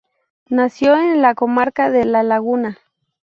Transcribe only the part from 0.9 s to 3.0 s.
en la comarca de La Laguna.